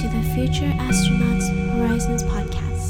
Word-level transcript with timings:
to 0.00 0.08
the 0.08 0.22
Future 0.34 0.64
Astronauts 0.64 1.46
Horizons 1.76 2.22
podcast. 2.22 2.88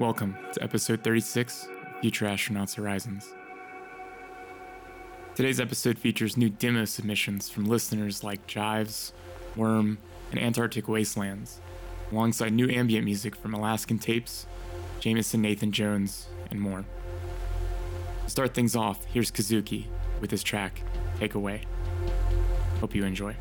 Welcome 0.00 0.36
to 0.54 0.60
episode 0.64 1.04
36 1.04 1.68
of 1.68 2.00
Future 2.00 2.26
Astronauts 2.26 2.74
Horizons. 2.74 3.32
Today's 5.36 5.60
episode 5.60 6.00
features 6.00 6.36
new 6.36 6.50
demo 6.50 6.84
submissions 6.84 7.48
from 7.48 7.66
listeners 7.66 8.24
like 8.24 8.44
Jives, 8.48 9.12
Worm, 9.54 9.98
and 10.32 10.40
Antarctic 10.40 10.88
Wastelands, 10.88 11.60
alongside 12.12 12.52
new 12.52 12.68
ambient 12.68 13.04
music 13.04 13.34
from 13.36 13.54
Alaskan 13.54 13.98
Tapes, 13.98 14.46
Jameson 15.00 15.42
Nathan 15.42 15.72
Jones, 15.72 16.26
and 16.50 16.60
more. 16.60 16.84
To 18.24 18.30
start 18.30 18.54
things 18.54 18.74
off, 18.74 19.04
here's 19.04 19.30
Kazuki 19.30 19.84
with 20.20 20.30
his 20.30 20.42
track, 20.42 20.82
Take 21.18 21.34
Away. 21.34 21.62
Hope 22.80 22.94
you 22.94 23.04
enjoy. 23.04 23.36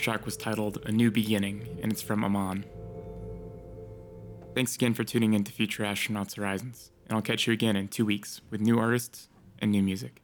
last 0.00 0.04
track 0.04 0.24
was 0.24 0.36
titled 0.38 0.78
A 0.86 0.92
New 0.92 1.10
Beginning, 1.10 1.78
and 1.82 1.92
it's 1.92 2.00
from 2.00 2.24
Aman. 2.24 2.64
Thanks 4.54 4.74
again 4.74 4.94
for 4.94 5.04
tuning 5.04 5.34
in 5.34 5.44
to 5.44 5.52
Future 5.52 5.82
Astronauts 5.82 6.36
Horizons, 6.36 6.90
and 7.06 7.16
I'll 7.16 7.22
catch 7.22 7.46
you 7.46 7.52
again 7.52 7.76
in 7.76 7.86
two 7.88 8.06
weeks 8.06 8.40
with 8.48 8.62
new 8.62 8.78
artists 8.78 9.28
and 9.58 9.70
new 9.70 9.82
music. 9.82 10.22